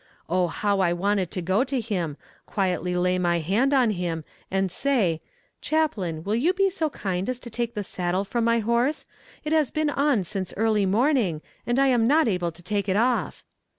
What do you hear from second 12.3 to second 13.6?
to take it off."